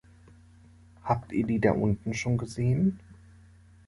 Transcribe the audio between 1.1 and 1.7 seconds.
ihr die